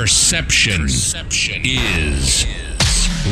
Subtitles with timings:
[0.00, 2.46] Perception, Perception is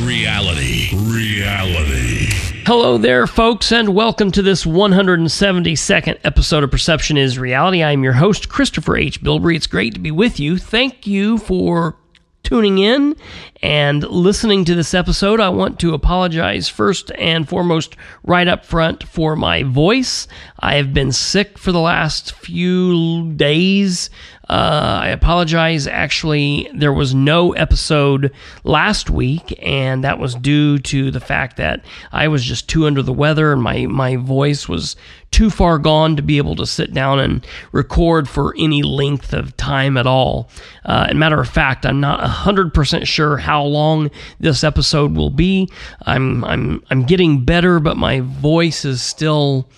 [0.02, 0.90] reality.
[0.94, 2.26] Reality.
[2.66, 7.82] Hello there, folks, and welcome to this 172nd episode of Perception is Reality.
[7.82, 9.22] I'm your host, Christopher H.
[9.22, 9.56] Bilbrey.
[9.56, 10.58] It's great to be with you.
[10.58, 11.96] Thank you for
[12.42, 13.16] tuning in
[13.62, 15.40] and listening to this episode.
[15.40, 20.28] I want to apologize first and foremost, right up front, for my voice.
[20.60, 24.10] I have been sick for the last few days.
[24.48, 25.86] Uh, I apologize.
[25.86, 28.32] Actually, there was no episode
[28.64, 33.02] last week, and that was due to the fact that I was just too under
[33.02, 34.96] the weather and my, my voice was
[35.30, 39.54] too far gone to be able to sit down and record for any length of
[39.58, 40.48] time at all.
[40.86, 45.68] Uh, and matter of fact, I'm not 100% sure how long this episode will be.
[46.06, 49.68] I'm, I'm, I'm getting better, but my voice is still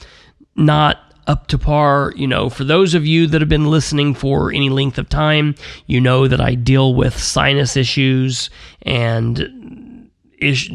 [0.54, 2.12] not up to par.
[2.16, 5.54] You know, for those of you that have been listening for any length of time,
[5.86, 8.50] you know that I deal with sinus issues
[8.82, 10.70] and ish,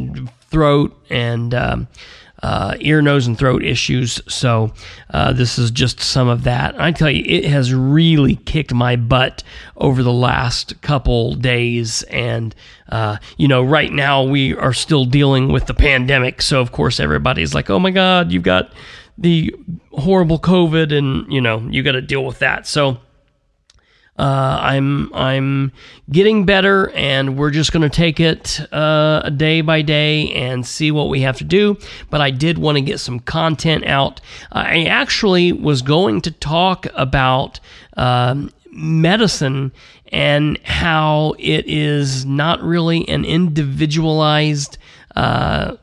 [0.50, 1.88] throat and um,
[2.42, 4.22] uh, ear, nose, and throat issues.
[4.28, 4.72] So
[5.10, 6.80] uh, this is just some of that.
[6.80, 9.44] I tell you, it has really kicked my butt
[9.76, 12.04] over the last couple days.
[12.04, 12.56] And,
[12.88, 16.42] uh, you know, right now we are still dealing with the pandemic.
[16.42, 18.72] So, of course, everybody's like, oh my God, you've got
[19.18, 19.54] the
[19.92, 22.68] horrible COVID, and you know you got to deal with that.
[22.68, 22.98] So
[24.18, 25.74] uh, I'm I'm
[26.10, 30.90] getting better, and we're just going to take it uh, day by day and see
[30.90, 31.78] what we have to do.
[32.10, 34.22] But I did want to get some content out.
[34.54, 37.60] I actually was going to talk about
[37.98, 39.74] um, medicine
[40.14, 44.78] and how it is not really an individualized.
[45.14, 45.76] Uh,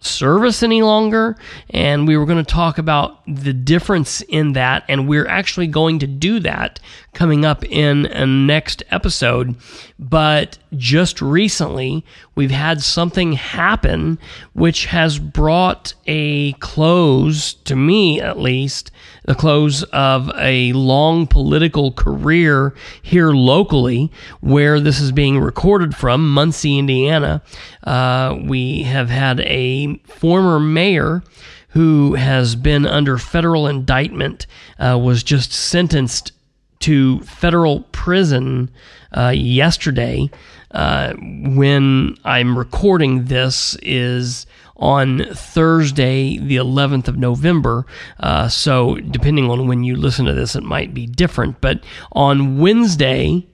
[0.00, 1.36] service any longer.
[1.70, 4.84] And we were going to talk about the difference in that.
[4.88, 6.80] And we're actually going to do that
[7.12, 9.56] coming up in a next episode.
[9.98, 14.18] But just recently, we've had something happen
[14.52, 18.90] which has brought a close, to me at least,
[19.24, 24.10] the close of a long political career here locally,
[24.40, 27.42] where this is being recorded from, Muncie, Indiana.
[27.84, 31.22] Uh, we have had a former mayor
[31.70, 34.46] who has been under federal indictment,
[34.78, 36.32] uh, was just sentenced
[36.80, 38.70] to federal prison
[39.16, 40.30] uh, yesterday.
[40.70, 44.46] Uh, when I'm recording this is
[44.76, 47.84] on Thursday, the 11th of November.
[48.18, 51.60] Uh, so, depending on when you listen to this, it might be different.
[51.60, 53.46] But on Wednesday,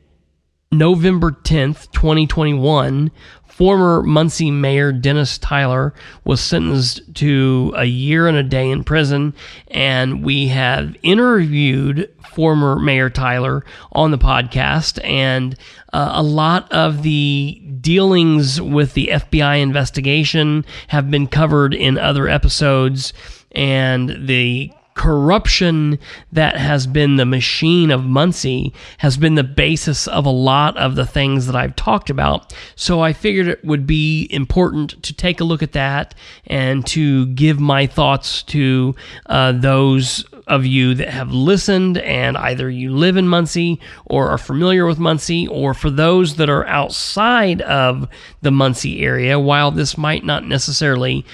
[0.73, 3.11] November 10th, 2021,
[3.57, 5.95] former Muncie Mayor Dennis Tyler
[6.25, 9.33] was sentenced to a year and a day in prison.
[9.69, 15.03] And we have interviewed former Mayor Tyler on the podcast.
[15.05, 15.57] And
[15.93, 22.29] uh, a lot of the dealings with the FBI investigation have been covered in other
[22.29, 23.15] episodes.
[23.53, 25.99] And the corruption
[26.33, 30.97] that has been the machine of Muncie has been the basis of a lot of
[30.97, 32.55] the things that I've talked about.
[32.75, 36.15] So I figured it would be important to take a look at that
[36.47, 38.95] and to give my thoughts to
[39.27, 44.39] uh, those of you that have listened and either you live in Muncie or are
[44.39, 48.09] familiar with Muncie, or for those that are outside of
[48.43, 51.27] the Muncie area, while this might not necessarily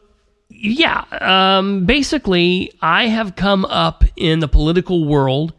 [0.62, 5.54] yeah, um, basically, I have come up in the political world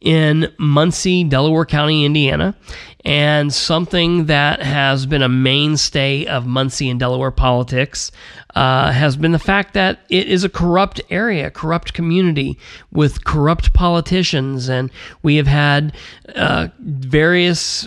[0.00, 2.56] in Muncie, Delaware County, Indiana,
[3.04, 8.10] and something that has been a mainstay of Muncie and Delaware politics
[8.54, 12.58] uh, has been the fact that it is a corrupt area, corrupt community
[12.90, 14.90] with corrupt politicians, and
[15.22, 15.94] we have had
[16.34, 17.86] uh, various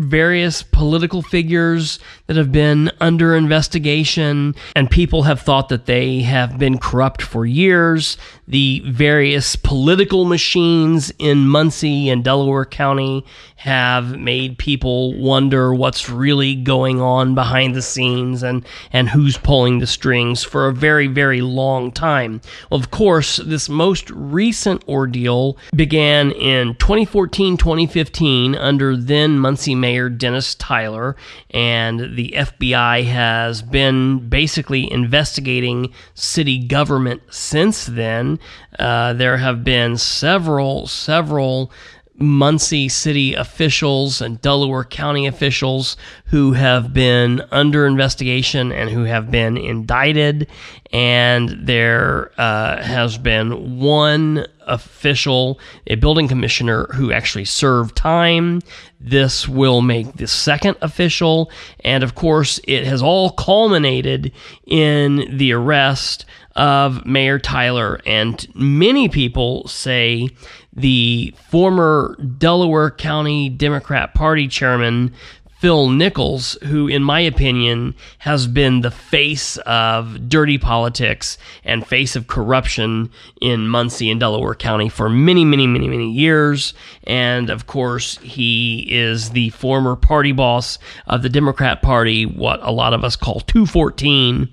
[0.00, 1.98] various political figures
[2.30, 7.44] that have been under investigation, and people have thought that they have been corrupt for
[7.44, 8.16] years.
[8.46, 13.24] The various political machines in Muncie and Delaware County
[13.56, 19.80] have made people wonder what's really going on behind the scenes and, and who's pulling
[19.80, 22.40] the strings for a very, very long time.
[22.70, 30.54] Of course, this most recent ordeal began in 2014 2015 under then Muncie Mayor Dennis
[30.54, 31.16] Tyler,
[31.50, 38.38] and the FBI has been basically investigating city government since then.
[38.78, 41.72] Uh, there have been several, several
[42.20, 45.96] Muncie city officials and Delaware County officials
[46.26, 50.46] who have been under investigation and who have been indicted.
[50.92, 58.60] And there uh, has been one official, a building commissioner, who actually served time.
[59.00, 61.50] This will make the second official.
[61.84, 64.32] And of course, it has all culminated
[64.66, 66.26] in the arrest
[66.56, 68.00] of Mayor Tyler.
[68.04, 70.28] And many people say
[70.72, 75.12] the former Delaware County Democrat Party chairman,
[75.60, 82.16] Phil Nichols, who, in my opinion, has been the face of dirty politics and face
[82.16, 83.10] of corruption
[83.42, 86.72] in Muncie and Delaware County for many, many, many, many years.
[87.04, 92.72] And of course, he is the former party boss of the Democrat Party, what a
[92.72, 94.48] lot of us call 214.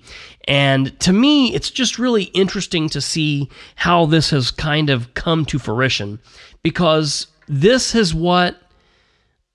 [0.45, 5.45] And to me, it's just really interesting to see how this has kind of come
[5.45, 6.19] to fruition
[6.63, 8.61] because this is what,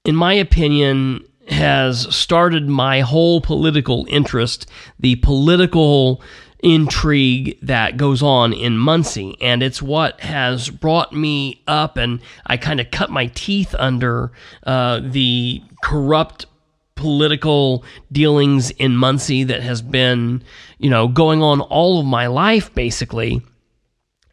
[0.06, 4.68] in my opinion, has started my whole political interest,
[4.98, 6.22] the political
[6.62, 9.36] intrigue that goes on in Muncie.
[9.40, 14.32] And it's what has brought me up, and I kind of cut my teeth under
[14.64, 16.46] uh, the corrupt
[16.94, 20.42] political dealings in Muncie that has been,
[20.78, 23.42] you know, going on all of my life, basically.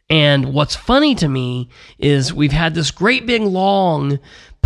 [0.08, 1.68] And what's funny to me
[1.98, 4.18] is we've had this great big long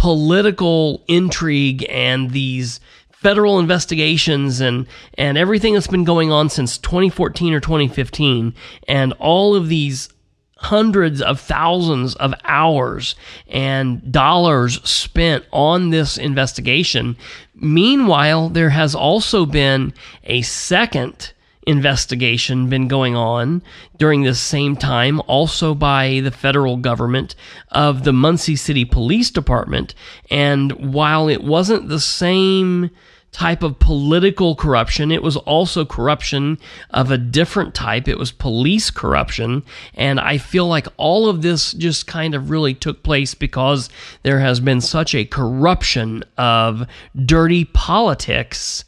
[0.05, 2.79] political intrigue and these
[3.11, 4.87] federal investigations and
[5.17, 8.53] and everything that's been going on since 2014 or 2015
[8.87, 10.11] and all of these
[10.57, 13.15] hundreds of thousands of hours
[13.49, 17.17] and dollars spent on this investigation.
[17.55, 21.33] Meanwhile, there has also been a second
[21.67, 23.63] investigation been going on
[23.99, 27.35] during this same time, also by the federal government
[27.71, 29.95] of the Muncie City Police Department.
[30.31, 32.91] And while it wasn't the same
[33.35, 35.11] type of political corruption.
[35.11, 36.57] It was also corruption
[36.91, 38.07] of a different type.
[38.07, 39.65] It was police corruption.
[39.95, 43.91] And I feel like all of this just kind of really took place because
[44.23, 46.87] there has been such a corruption of
[47.27, 48.85] dirty politics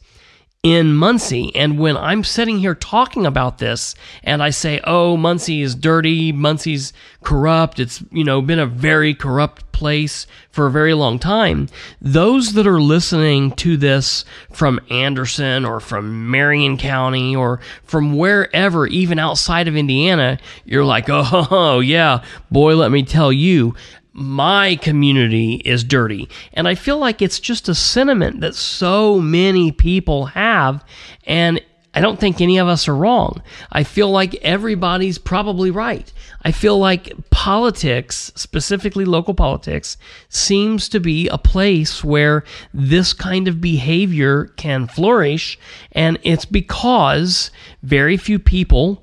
[0.66, 1.54] in Muncie.
[1.54, 3.94] And when I'm sitting here talking about this
[4.24, 6.92] and I say, oh, Muncie is dirty, Muncie's
[7.22, 11.68] corrupt, it's, you know, been a very corrupt place for a very long time,
[12.00, 18.88] those that are listening to this from Anderson or from Marion County or from wherever,
[18.88, 23.72] even outside of Indiana, you're like, oh, yeah, boy, let me tell you,
[24.16, 26.26] my community is dirty.
[26.54, 30.82] And I feel like it's just a sentiment that so many people have.
[31.24, 31.60] And
[31.92, 33.42] I don't think any of us are wrong.
[33.72, 36.10] I feel like everybody's probably right.
[36.42, 39.98] I feel like politics, specifically local politics,
[40.30, 42.42] seems to be a place where
[42.72, 45.58] this kind of behavior can flourish.
[45.92, 47.50] And it's because
[47.82, 49.02] very few people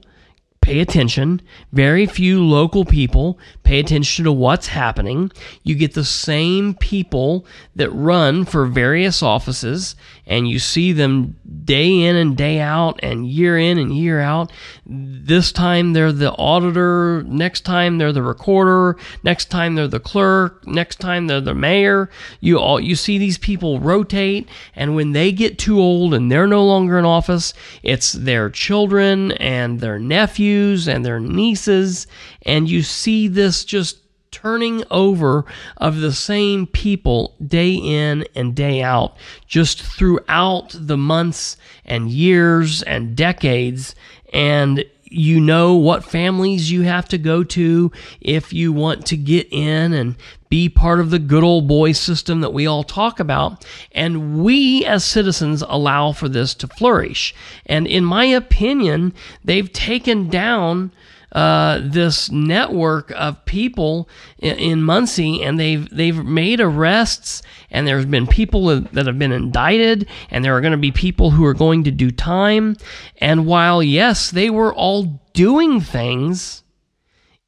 [0.63, 1.41] pay attention.
[1.74, 5.29] Very few local people pay attention to what's happening.
[5.62, 12.03] You get the same people that run for various offices, and you see them day
[12.03, 14.53] in and day out, and year in and year out.
[14.86, 20.65] This time they're the auditor, next time they're the recorder, next time they're the clerk,
[20.65, 22.10] next time they're the mayor.
[22.39, 26.48] You all you see these people rotate, and when they get too old and they're
[26.48, 32.08] no longer in office, it's their children and their nephews nephews and their nieces,
[32.46, 34.00] and you see this just
[34.32, 35.46] turning over
[35.78, 39.16] of the same people day in and day out,
[39.48, 43.96] just throughout the months and years and decades.
[44.34, 47.91] And you know what families you have to go to
[48.22, 50.15] if you want to get in and
[50.50, 53.65] be part of the good old boy system that we all talk about.
[53.91, 57.34] And we as citizens allow for this to flourish.
[57.65, 60.91] And in my opinion, they've taken down
[61.34, 68.06] uh, this network of people in, in, Muncie, and they've they've made arrests, and there's
[68.06, 71.56] been people that have been indicted, and there are going to be people who are
[71.56, 72.78] going to do time.
[73.18, 76.63] And while yes, they were all doing things,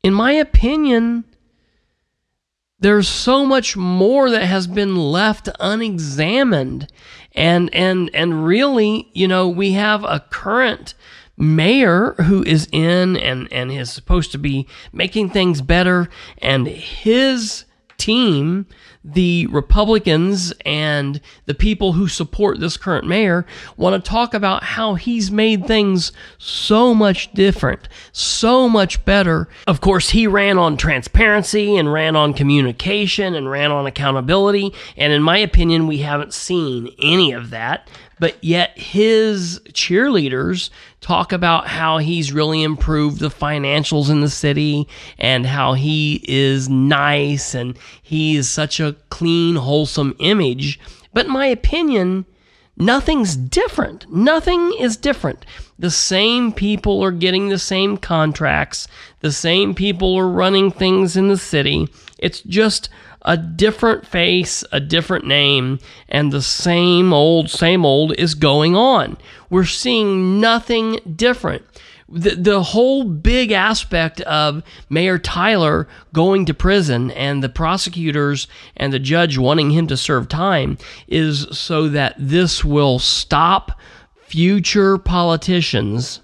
[0.01, 1.23] in my opinion,
[2.79, 6.87] there's so much more that has been left unexamined
[7.33, 10.93] and and and really you know we have a current
[11.37, 17.65] mayor who is in and and is supposed to be making things better and his
[17.97, 18.65] team
[19.05, 23.45] the Republicans and the people who support this current mayor
[23.77, 29.47] want to talk about how he's made things so much different, so much better.
[29.67, 34.73] Of course, he ran on transparency and ran on communication and ran on accountability.
[34.97, 37.87] And in my opinion, we haven't seen any of that
[38.19, 40.69] but yet his cheerleaders
[41.01, 46.69] talk about how he's really improved the financials in the city and how he is
[46.69, 50.79] nice and he is such a clean, wholesome image.
[51.13, 52.25] But in my opinion,
[52.77, 54.09] nothing's different.
[54.11, 55.45] Nothing is different.
[55.77, 58.87] The same people are getting the same contracts,
[59.19, 61.89] the same people are running things in the city.
[62.17, 62.89] It's just
[63.23, 69.17] a different face, a different name, and the same old, same old is going on.
[69.49, 71.65] We're seeing nothing different.
[72.07, 78.93] The, the whole big aspect of Mayor Tyler going to prison and the prosecutors and
[78.93, 80.77] the judge wanting him to serve time
[81.07, 83.71] is so that this will stop
[84.35, 86.19] future politicians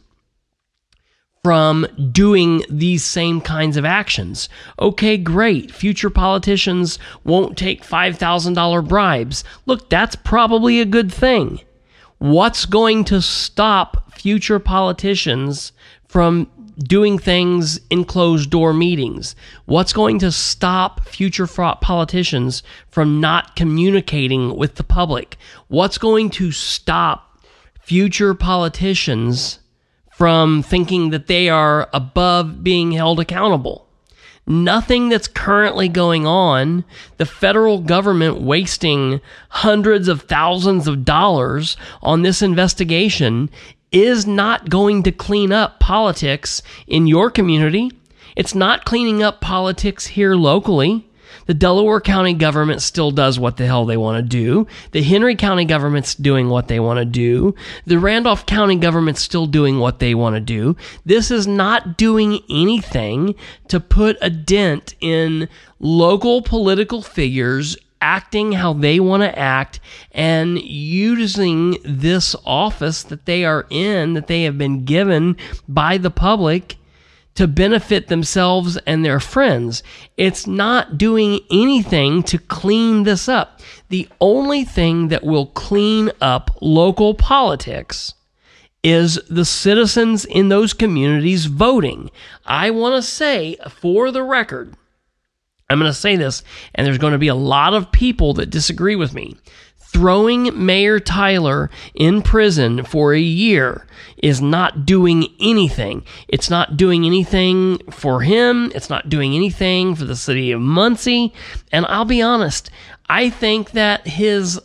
[1.45, 4.49] from doing these same kinds of actions.
[4.79, 5.71] Okay, great.
[5.71, 9.45] Future politicians won't take $5,000 bribes.
[9.65, 11.61] Look, that's probably a good thing.
[12.17, 15.71] What's going to stop future politicians
[16.09, 19.37] from doing things in closed door meetings?
[19.67, 25.37] What's going to stop future politicians from not communicating with the public?
[25.69, 27.29] What's going to stop
[27.81, 29.59] future politicians
[30.11, 33.87] from thinking that they are above being held accountable.
[34.47, 36.83] Nothing that's currently going on,
[37.17, 43.49] the federal government wasting hundreds of thousands of dollars on this investigation,
[43.91, 47.91] is not going to clean up politics in your community.
[48.35, 51.07] It's not cleaning up politics here locally.
[51.51, 54.67] The Delaware County government still does what the hell they want to do.
[54.91, 57.55] The Henry County government's doing what they want to do.
[57.85, 60.77] The Randolph County government's still doing what they want to do.
[61.03, 63.35] This is not doing anything
[63.67, 65.49] to put a dent in
[65.81, 69.81] local political figures acting how they want to act
[70.13, 75.35] and using this office that they are in, that they have been given
[75.67, 76.77] by the public
[77.35, 79.83] to benefit themselves and their friends.
[80.17, 83.61] It's not doing anything to clean this up.
[83.89, 88.13] The only thing that will clean up local politics
[88.83, 92.09] is the citizens in those communities voting.
[92.45, 94.75] I want to say, for the record,
[95.69, 96.43] I'm going to say this,
[96.75, 99.37] and there's going to be a lot of people that disagree with me
[99.91, 103.85] throwing Mayor Tyler in prison for a year
[104.17, 106.03] is not doing anything.
[106.27, 108.71] It's not doing anything for him.
[108.73, 111.33] It's not doing anything for the city of Muncie.
[111.71, 112.69] And I'll be honest,
[113.09, 114.59] I think that his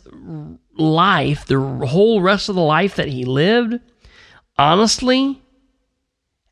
[0.75, 3.79] life, the whole rest of the life that he lived,
[4.57, 5.41] honestly,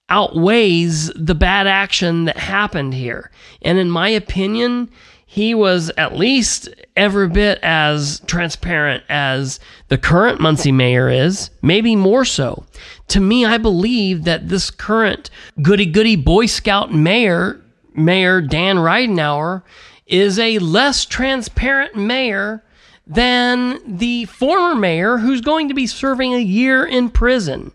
[0.10, 3.32] outweighs the bad action that happened here.
[3.62, 4.90] And in my opinion,
[5.36, 11.94] he was at least every bit as transparent as the current Muncie mayor is, maybe
[11.94, 12.64] more so.
[13.10, 15.30] To me, I believe that this current
[15.62, 17.60] goody goody Boy Scout mayor,
[17.94, 19.64] Mayor Dan Ridenour,
[20.08, 22.64] is a less transparent mayor
[23.06, 27.74] than the former mayor who's going to be serving a year in prison.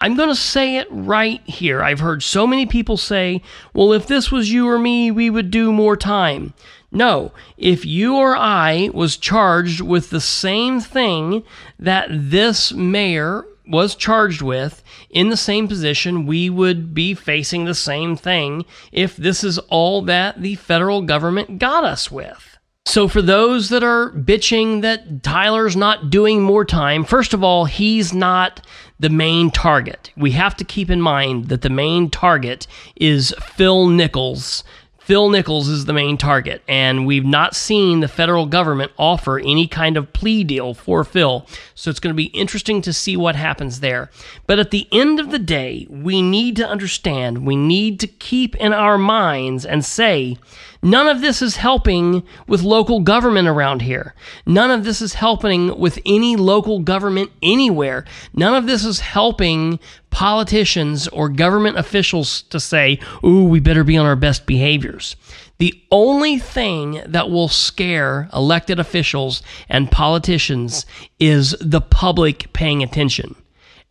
[0.00, 1.82] I'm going to say it right here.
[1.82, 3.42] I've heard so many people say,
[3.74, 6.54] well, if this was you or me, we would do more time.
[6.92, 11.42] No, if you or I was charged with the same thing
[11.78, 17.74] that this mayor was charged with in the same position, we would be facing the
[17.74, 22.58] same thing if this is all that the federal government got us with.
[22.84, 27.64] So, for those that are bitching that Tyler's not doing more time, first of all,
[27.64, 28.66] he's not
[28.98, 30.10] the main target.
[30.16, 34.64] We have to keep in mind that the main target is Phil Nichols.
[35.12, 39.66] Phil Nichols is the main target, and we've not seen the federal government offer any
[39.66, 41.46] kind of plea deal for Phil.
[41.74, 44.10] So it's going to be interesting to see what happens there.
[44.46, 48.56] But at the end of the day, we need to understand, we need to keep
[48.56, 50.38] in our minds and say,
[50.82, 54.14] None of this is helping with local government around here.
[54.46, 58.04] None of this is helping with any local government anywhere.
[58.34, 59.78] None of this is helping
[60.10, 65.14] politicians or government officials to say, ooh, we better be on our best behaviors.
[65.58, 70.84] The only thing that will scare elected officials and politicians
[71.20, 73.36] is the public paying attention.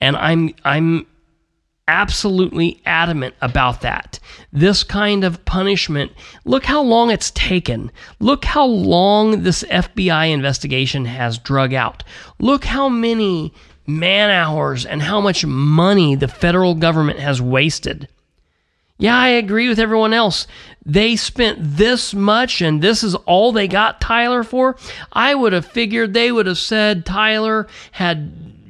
[0.01, 1.05] And I'm I'm
[1.91, 4.19] absolutely adamant about that.
[4.53, 6.13] This kind of punishment,
[6.45, 7.91] look how long it's taken.
[8.19, 12.03] Look how long this FBI investigation has drug out.
[12.39, 13.53] Look how many
[13.86, 18.07] man hours and how much money the federal government has wasted.
[18.98, 20.48] Yeah, I agree with everyone else.
[20.86, 24.77] They spent this much and this is all they got Tyler for.
[25.12, 28.60] I would have figured they would have said Tyler had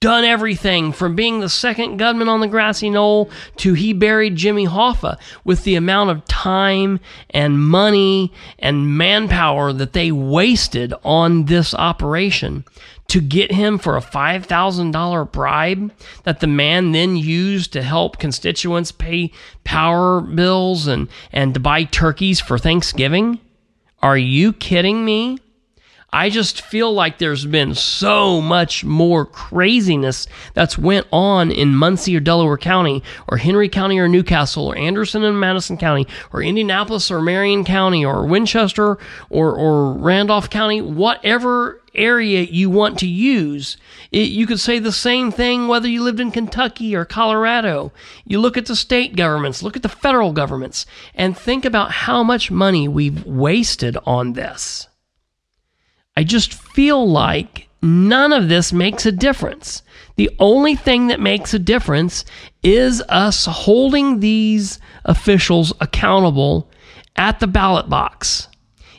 [0.00, 4.66] done everything from being the second gunman on the grassy knoll to he buried Jimmy
[4.66, 11.74] Hoffa with the amount of time and money and manpower that they wasted on this
[11.74, 12.64] operation
[13.08, 15.92] to get him for a $5,000 bribe
[16.22, 19.30] that the man then used to help constituents pay
[19.64, 23.38] power bills and, and to buy turkeys for Thanksgiving?
[24.02, 25.36] Are you kidding me?
[26.12, 32.16] I just feel like there's been so much more craziness that's went on in Muncie
[32.16, 36.42] or Delaware County or Henry County or New Castle or Anderson and Madison County or
[36.42, 43.06] Indianapolis or Marion County or Winchester or, or Randolph County, whatever area you want to
[43.06, 43.76] use.
[44.10, 47.92] It, you could say the same thing whether you lived in Kentucky or Colorado.
[48.24, 52.22] You look at the state governments, look at the federal governments, and think about how
[52.24, 54.88] much money we've wasted on this.
[56.16, 59.82] I just feel like none of this makes a difference.
[60.16, 62.24] The only thing that makes a difference
[62.62, 66.70] is us holding these officials accountable
[67.16, 68.48] at the ballot box.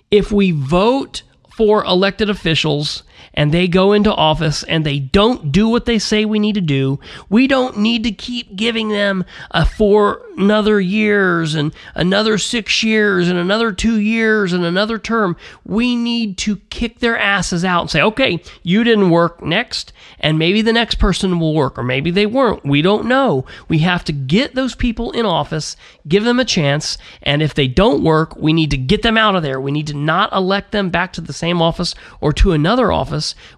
[0.10, 1.24] If we vote
[1.56, 6.26] for elected officials and they go into office and they don't do what they say
[6.26, 11.56] we need to do, we don't need to keep giving them a four another years
[11.56, 15.36] and another six years and another two years and another term.
[15.66, 20.40] We need to kick their asses out and say, okay, you didn't work next, and
[20.40, 22.66] maybe the next person will work, or maybe they weren't.
[22.66, 23.46] We don't know.
[23.68, 25.76] We have to get those people in office,
[26.08, 29.36] give them a chance, and if they don't work, we need to get them out
[29.36, 29.62] of there.
[29.62, 33.11] We need to not elect them back to the same office or to another office.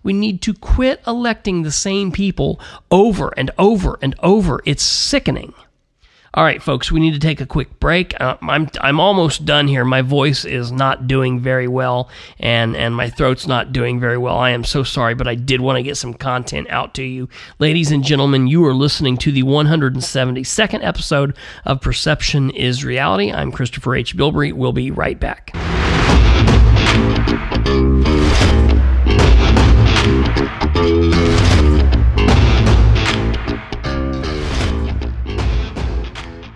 [0.04, 4.62] We need to quit electing the same people over and over and over.
[4.66, 5.54] It's sickening.
[6.36, 8.20] All right, folks, we need to take a quick break.
[8.20, 9.86] Uh, I'm I'm almost done here.
[9.86, 14.40] My voice is not doing very well, and and my throat's not doing very well.
[14.40, 17.30] I am so sorry, but I did want to get some content out to you,
[17.60, 18.48] ladies and gentlemen.
[18.48, 23.32] You are listening to the 172nd episode of Perception Is Reality.
[23.32, 24.18] I'm Christopher H.
[24.18, 24.54] Bilbrey.
[24.54, 25.56] We'll be right back.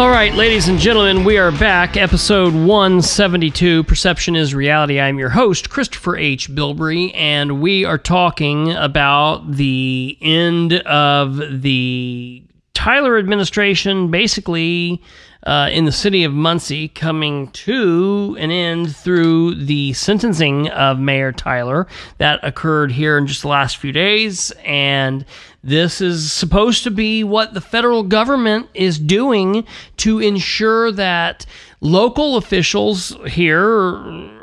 [0.00, 1.98] All right, ladies and gentlemen, we are back.
[1.98, 4.98] Episode 172 Perception is Reality.
[4.98, 6.48] I'm your host, Christopher H.
[6.48, 15.02] Bilbrey, and we are talking about the end of the Tyler administration, basically
[15.44, 21.32] uh, in the city of Muncie, coming to an end through the sentencing of Mayor
[21.32, 21.86] Tyler
[22.18, 24.52] that occurred here in just the last few days.
[24.64, 25.24] And
[25.62, 29.66] this is supposed to be what the federal government is doing
[29.98, 31.46] to ensure that
[31.80, 34.38] local officials here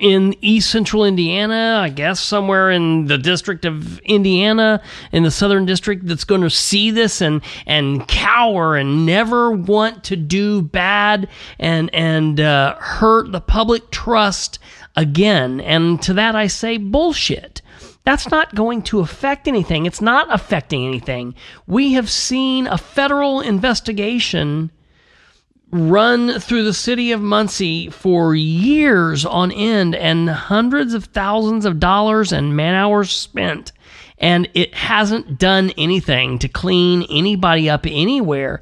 [0.00, 4.80] in east central Indiana, I guess somewhere in the district of Indiana,
[5.12, 10.04] in the southern district, that's going to see this and and cower and never want
[10.04, 14.58] to do bad and and uh, hurt the public trust
[14.96, 15.60] again.
[15.60, 17.60] And to that I say bullshit.
[18.04, 19.86] That's not going to affect anything.
[19.86, 21.34] It's not affecting anything.
[21.66, 24.70] We have seen a federal investigation
[25.74, 31.80] run through the city of Muncie for years on end and hundreds of thousands of
[31.80, 33.72] dollars and man hours spent.
[34.18, 38.60] And it hasn't done anything to clean anybody up anywhere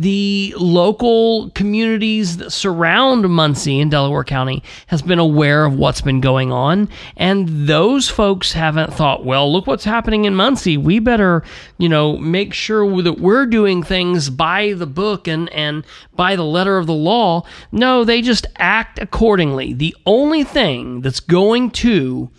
[0.00, 6.20] the local communities that surround Muncie in Delaware County has been aware of what's been
[6.20, 10.78] going on and those folks haven't thought well look what's happening in Muncie.
[10.78, 11.42] We better
[11.78, 15.84] you know make sure that we're doing things by the book and and
[16.14, 17.44] by the letter of the law.
[17.70, 19.74] No they just act accordingly.
[19.74, 22.30] The only thing that's going to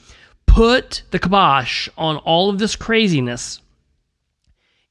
[0.48, 3.62] put the kibosh on all of this craziness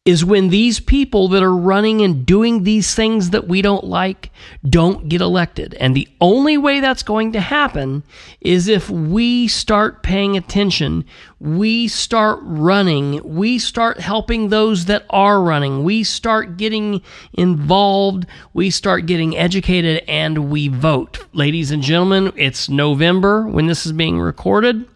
[0.06, 4.30] is when these people that are running and doing these things that we don't like
[4.66, 5.74] don't get elected.
[5.74, 8.02] And the only way that's going to happen
[8.40, 11.04] is if we start paying attention,
[11.38, 17.02] we start running, we start helping those that are running, we start getting
[17.34, 21.26] involved, we start getting educated, and we vote.
[21.34, 24.86] Ladies and gentlemen, it's November when this is being recorded.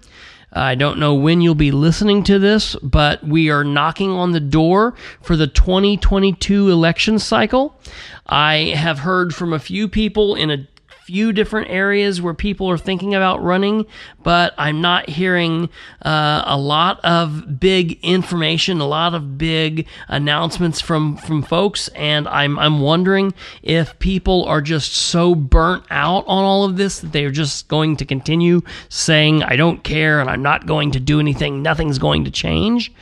[0.54, 4.40] I don't know when you'll be listening to this, but we are knocking on the
[4.40, 7.78] door for the 2022 election cycle.
[8.26, 10.68] I have heard from a few people in a
[11.04, 13.84] few different areas where people are thinking about running,
[14.22, 15.68] but I'm not hearing
[16.00, 22.26] uh, a lot of big information, a lot of big announcements from from folks, and
[22.28, 27.12] I'm I'm wondering if people are just so burnt out on all of this that
[27.12, 31.20] they're just going to continue saying I don't care and I'm not going to do
[31.20, 32.92] anything, nothing's going to change.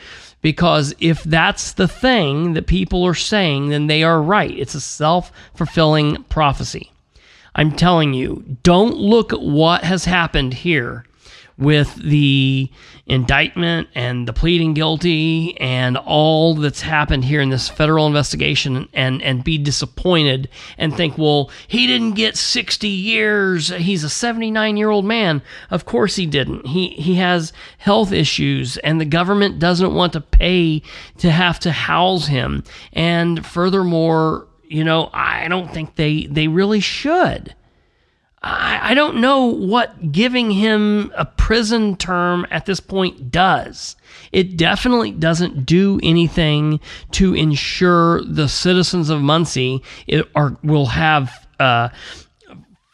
[0.40, 4.50] Because if that's the thing that people are saying, then they are right.
[4.50, 6.91] It's a self fulfilling prophecy.
[7.54, 11.04] I'm telling you, don't look at what has happened here
[11.58, 12.70] with the
[13.06, 19.20] indictment and the pleading guilty and all that's happened here in this federal investigation and
[19.22, 23.68] and be disappointed and think well he didn't get 60 years.
[23.68, 25.42] He's a 79 year old man.
[25.70, 26.66] Of course he didn't.
[26.66, 30.82] He he has health issues and the government doesn't want to pay
[31.18, 32.64] to have to house him.
[32.92, 37.54] And furthermore you know, I don't think they they really should.
[38.42, 43.96] I, I don't know what giving him a prison term at this point does.
[44.32, 46.80] It definitely doesn't do anything
[47.12, 51.90] to ensure the citizens of Muncie it, are will have uh,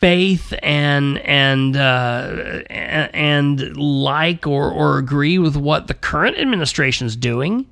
[0.00, 7.16] faith and and uh, and like or or agree with what the current administration is
[7.16, 7.66] doing.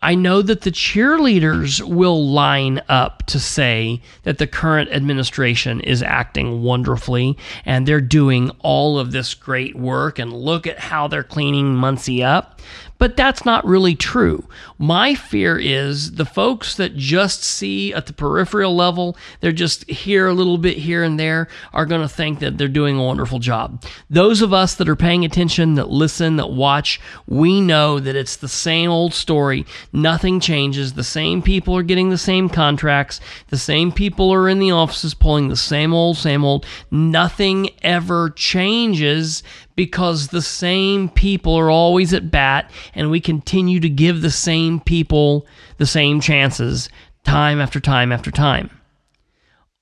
[0.00, 6.04] I know that the cheerleaders will line up to say that the current administration is
[6.04, 11.24] acting wonderfully and they're doing all of this great work and look at how they're
[11.24, 12.60] cleaning Muncie up.
[12.98, 14.48] But that's not really true.
[14.76, 20.26] My fear is the folks that just see at the peripheral level, they're just here
[20.26, 23.38] a little bit here and there, are going to think that they're doing a wonderful
[23.38, 23.84] job.
[24.10, 28.36] Those of us that are paying attention, that listen, that watch, we know that it's
[28.36, 29.64] the same old story.
[29.92, 30.94] Nothing changes.
[30.94, 33.20] The same people are getting the same contracts.
[33.48, 36.66] The same people are in the offices pulling the same old, same old.
[36.90, 39.42] Nothing ever changes
[39.78, 44.80] because the same people are always at bat and we continue to give the same
[44.80, 46.88] people the same chances
[47.22, 48.70] time after time after time.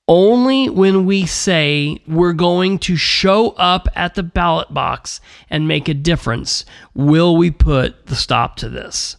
[0.07, 5.89] Only when we say we're going to show up at the ballot box and make
[5.89, 9.17] a difference will we put the stop to this.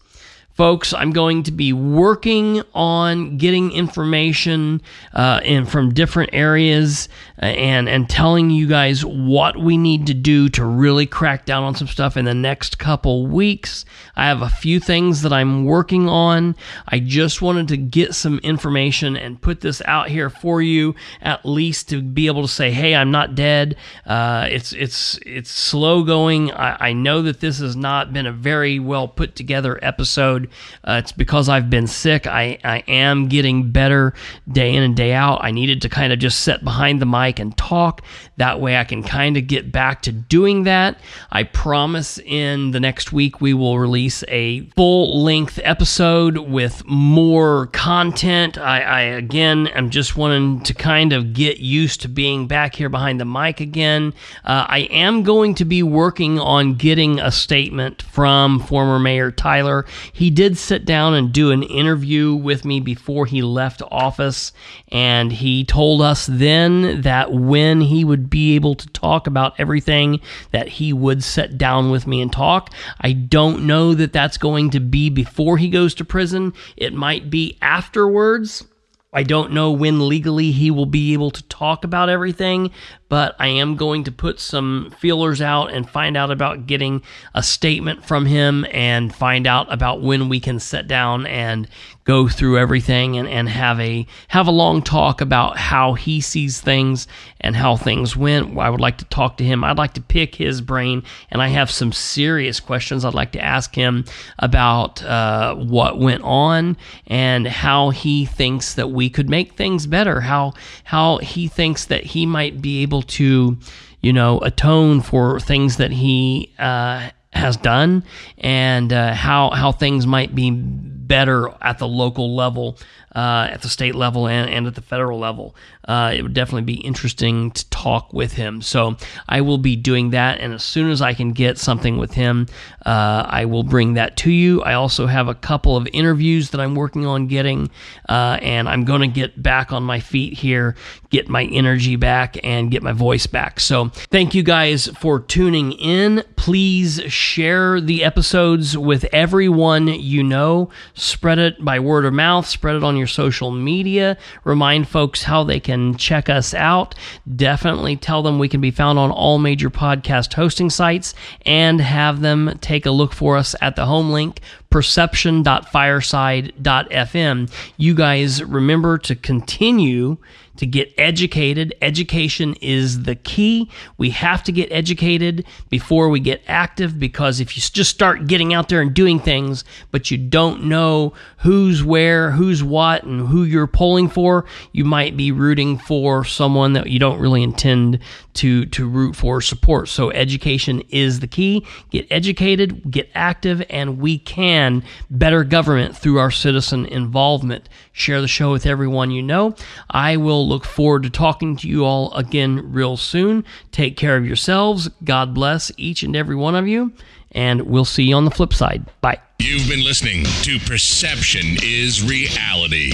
[0.59, 4.83] Folks, I'm going to be working on getting information
[5.15, 7.09] uh, in from different areas
[7.41, 11.63] uh, and and telling you guys what we need to do to really crack down
[11.63, 13.85] on some stuff in the next couple weeks.
[14.17, 16.57] I have a few things that I'm working on.
[16.89, 21.47] I just wanted to get some information and put this out here for you, at
[21.47, 26.03] least to be able to say, "Hey, I'm not dead." Uh, it's it's it's slow
[26.03, 26.51] going.
[26.51, 30.48] I, I know that this has not been a very well put together episode.
[30.85, 32.27] Uh, it's because I've been sick.
[32.27, 34.15] I, I am getting better
[34.51, 35.41] day in and day out.
[35.43, 38.03] I needed to kind of just sit behind the mic and talk.
[38.37, 40.99] That way I can kind of get back to doing that.
[41.31, 47.67] I promise in the next week we will release a full length episode with more
[47.69, 48.57] content.
[48.59, 52.89] I, I again am just wanting to kind of get used to being back here
[52.89, 54.15] behind the mic again.
[54.45, 59.85] Uh, I am going to be working on getting a statement from former Mayor Tyler.
[60.13, 64.53] He did sit down and do an interview with me before he left office,
[64.87, 70.21] and he told us then that when he would be able to talk about everything,
[70.53, 72.73] that he would sit down with me and talk.
[73.01, 76.53] I don't know that that's going to be before he goes to prison.
[76.77, 78.65] It might be afterwards.
[79.13, 82.71] I don't know when legally he will be able to talk about everything,
[83.09, 87.03] but I am going to put some feelers out and find out about getting
[87.35, 91.69] a statement from him and find out about when we can sit down and
[92.09, 96.59] go through everything and, and have a have a long talk about how he sees
[96.59, 97.07] things
[97.39, 98.59] and how things went.
[98.59, 99.63] I would like to talk to him.
[99.63, 103.45] I'd like to pick his brain, and I have some serious questions I'd like to
[103.45, 104.07] ask him
[104.39, 110.23] about uh, what went on and how he thinks that we could make things better.
[110.23, 113.59] How how he thinks that he might be able to,
[114.01, 118.05] you know, atone for things that he uh, has done
[118.39, 122.79] and uh, how how things might be better at the local level,
[123.19, 125.57] uh, at the state level, and, and at the federal level.
[125.89, 128.63] Uh, it would definitely be interesting to talk with him.
[128.63, 128.97] So
[129.29, 132.47] I will be doing that, and as soon as I can get something with him,
[132.87, 134.63] uh, I will bring that to you.
[134.63, 137.71] I also have a couple of interviews that I'm working on getting,
[138.09, 140.77] uh, and I'm going to get back on my feet here,
[141.11, 143.59] get my energy back, and get my voice back.
[143.59, 146.23] So thank you guys for tuning in.
[146.37, 150.71] Please share the episodes with everyone you know.
[150.95, 154.17] Spread it by word of mouth, spread it on your social media.
[154.45, 156.95] Remind folks how they can check us out.
[157.35, 162.21] Definitely tell them we can be found on all major podcast hosting sites and have
[162.21, 164.41] them take a look for us at the home link
[164.71, 167.51] perception.fireside.fm.
[167.77, 170.19] You guys remember to continue
[170.59, 171.75] to get educated.
[171.81, 173.71] Education is the key.
[173.97, 178.53] We have to get educated before we get active because if you just start getting
[178.53, 183.45] out there and doing things, but you don't know who's where, who's what, and who
[183.45, 188.01] you're polling for, you might be rooting for someone that you don't really intend
[188.39, 189.89] to, to root for support.
[189.89, 191.67] So education is the key.
[191.91, 197.69] Get educated, get active, and we can better government through our citizen involvement.
[197.93, 199.57] Share the show with everyone you know.
[199.91, 203.45] I will look forward to talking to you all again real soon.
[203.73, 204.89] Take care of yourselves.
[205.03, 206.93] God bless each and every one of you.
[207.33, 208.85] And we'll see you on the flip side.
[209.01, 209.19] Bye.
[209.41, 212.91] You've been listening to Perception is Reality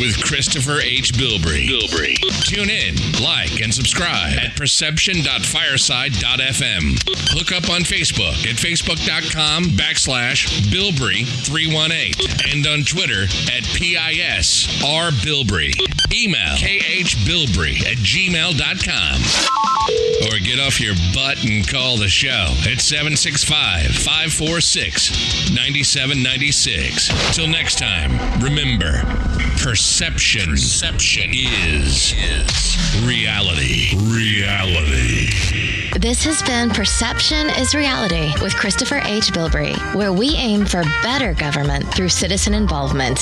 [0.00, 1.12] with Christopher H.
[1.12, 1.68] Bilbrey.
[1.68, 2.16] Bilbrey.
[2.46, 6.98] Tune in, like, and subscribe at perception.fireside.fm.
[7.36, 15.74] Hook up on Facebook at facebook.com backslash Bilbrey318 and on Twitter at PISRBilbrey.
[16.12, 19.20] Email khbilbrey at gmail.com.
[20.26, 22.80] Or get off your butt and call the show at
[23.40, 27.34] 765 546 9796.
[27.34, 29.00] Till next time, remember
[29.56, 33.96] perception, perception is, is reality.
[33.96, 35.30] Reality.
[35.98, 39.32] This has been Perception is Reality with Christopher H.
[39.32, 43.18] Bilbrey, where we aim for better government through citizen involvement.